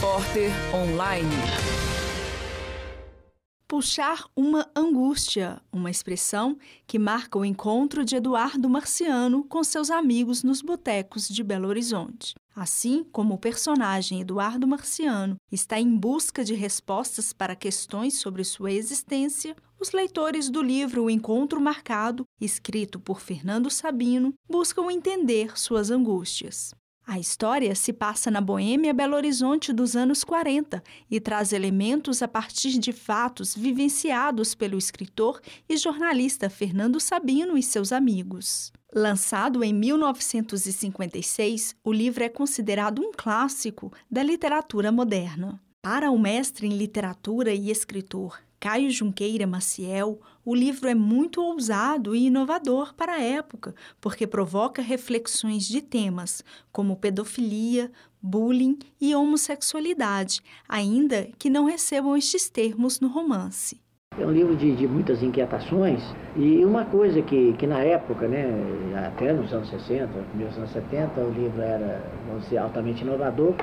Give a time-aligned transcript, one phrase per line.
[0.00, 1.28] Repórter Online.
[3.68, 6.56] Puxar uma angústia, uma expressão
[6.86, 12.34] que marca o encontro de Eduardo Marciano com seus amigos nos botecos de Belo Horizonte.
[12.56, 18.72] Assim como o personagem Eduardo Marciano está em busca de respostas para questões sobre sua
[18.72, 25.90] existência, os leitores do livro O Encontro Marcado, escrito por Fernando Sabino, buscam entender suas
[25.90, 26.74] angústias.
[27.10, 30.80] A história se passa na Boêmia Belo Horizonte dos anos 40
[31.10, 37.64] e traz elementos a partir de fatos vivenciados pelo escritor e jornalista Fernando Sabino e
[37.64, 38.72] seus amigos.
[38.94, 45.60] Lançado em 1956, o livro é considerado um clássico da literatura moderna.
[45.82, 52.14] Para o mestre em literatura e escritor Caio Junqueira Maciel, o livro é muito ousado
[52.14, 60.42] e inovador para a época, porque provoca reflexões de temas como pedofilia, bullying e homossexualidade,
[60.68, 63.80] ainda que não recebam estes termos no romance.
[64.18, 66.02] É um livro de, de, muitas inquietações
[66.36, 68.44] e uma coisa que, que na época, né,
[69.06, 73.54] até nos anos 60, nos anos 70, o livro era, vamos dizer, altamente inovador,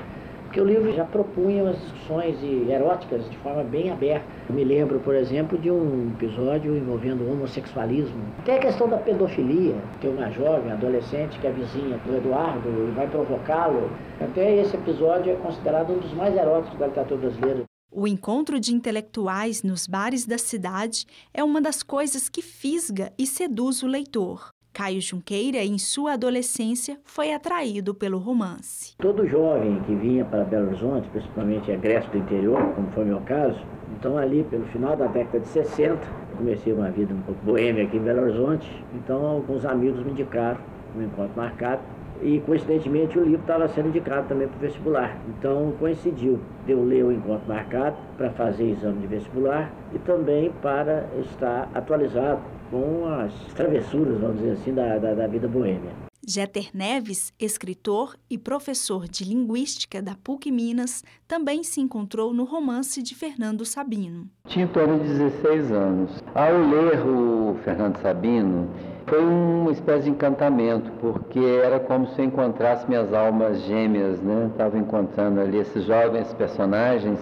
[0.48, 2.38] porque o livro já propunha umas discussões
[2.70, 4.26] eróticas de forma bem aberta.
[4.48, 8.24] Eu me lembro, por exemplo, de um episódio envolvendo homossexualismo.
[8.40, 9.76] Até a questão da pedofilia.
[10.00, 13.90] Tem uma jovem, adolescente, que é vizinha do Eduardo e vai provocá-lo.
[14.22, 17.64] Até esse episódio é considerado um dos mais eróticos da literatura brasileira.
[17.92, 23.28] O encontro de intelectuais nos bares da cidade é uma das coisas que fisga e
[23.28, 24.50] seduz o leitor.
[24.78, 28.94] Caio Junqueira, em sua adolescência, foi atraído pelo romance.
[29.00, 33.60] Todo jovem que vinha para Belo Horizonte, principalmente egresso do interior, como foi meu caso,
[33.98, 35.98] então ali pelo final da década de 60,
[36.38, 40.60] comecei uma vida um pouco boêmia aqui em Belo Horizonte, então alguns amigos me indicaram
[40.96, 41.82] um encontro marcado
[42.22, 45.18] e coincidentemente o livro estava sendo indicado também para o vestibular.
[45.28, 50.52] Então coincidiu de eu ler o encontro marcado para fazer exame de vestibular e também
[50.62, 56.08] para estar atualizado com as travessuras, vamos dizer assim, da, da, da vida boêmia.
[56.30, 63.02] Jeter Neves, escritor e professor de linguística da PUC Minas, também se encontrou no romance
[63.02, 64.28] de Fernando Sabino.
[64.46, 66.22] Tinha em torno de 16 anos.
[66.36, 68.70] Ao ler o Fernando Sabino,
[69.06, 74.50] foi uma espécie de encantamento, porque era como se eu encontrasse minhas almas gêmeas, né?
[74.52, 77.18] Estava encontrando ali esses jovens personagens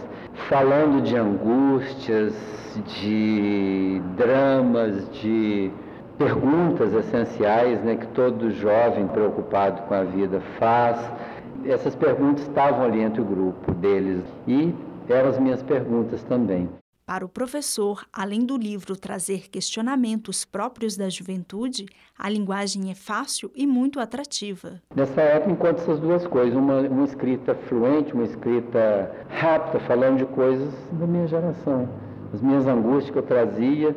[0.49, 2.33] falando de angústias,
[3.01, 5.71] de dramas, de
[6.17, 10.99] perguntas essenciais né, que todo jovem preocupado com a vida faz.
[11.65, 14.73] Essas perguntas estavam ali entre o grupo deles e
[15.09, 16.69] eram as minhas perguntas também.
[17.05, 21.85] Para o professor, além do livro trazer questionamentos próprios da juventude,
[22.17, 24.81] a linguagem é fácil e muito atrativa.
[24.95, 30.25] Nessa época, encontro essas duas coisas: uma, uma escrita fluente, uma escrita rápida, falando de
[30.25, 31.87] coisas da minha geração,
[32.33, 33.95] as minhas angústias que eu trazia,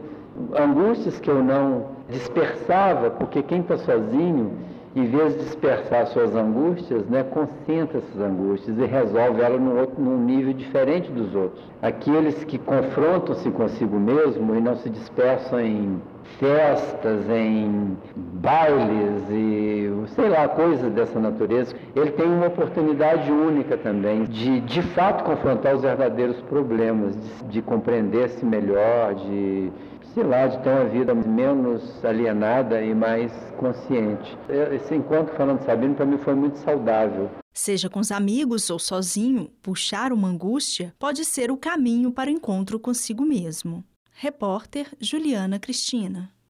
[0.54, 4.52] angústias que eu não dispersava, porque quem está sozinho
[4.96, 10.02] em vez de dispersar suas angústias, né, concentra essas angústias e resolve elas num, outro,
[10.02, 11.62] num nível diferente dos outros.
[11.82, 16.00] Aqueles que confrontam-se consigo mesmo e não se dispersam em
[16.38, 24.24] festas, em bailes e sei lá, coisas dessa natureza, ele tem uma oportunidade única também
[24.24, 29.72] de de fato confrontar os verdadeiros problemas, de, de compreender-se melhor, de
[30.14, 34.36] sei lá, de ter uma vida menos alienada e mais consciente.
[34.74, 37.30] Esse encontro falando Sabino para mim foi muito saudável.
[37.52, 42.32] Seja com os amigos ou sozinho, puxar uma angústia pode ser o caminho para o
[42.32, 43.84] encontro consigo mesmo.
[44.20, 46.34] Repórter Juliana Cristina.